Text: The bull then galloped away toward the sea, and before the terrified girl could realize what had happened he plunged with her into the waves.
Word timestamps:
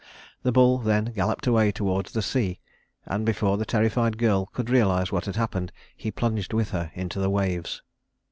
The 0.41 0.51
bull 0.51 0.79
then 0.79 1.13
galloped 1.13 1.45
away 1.45 1.71
toward 1.71 2.07
the 2.07 2.23
sea, 2.23 2.59
and 3.05 3.23
before 3.23 3.57
the 3.59 3.67
terrified 3.67 4.17
girl 4.17 4.47
could 4.47 4.67
realize 4.67 5.11
what 5.11 5.25
had 5.25 5.35
happened 5.35 5.71
he 5.95 6.09
plunged 6.09 6.53
with 6.53 6.71
her 6.71 6.91
into 6.95 7.19
the 7.19 7.29
waves. 7.29 7.83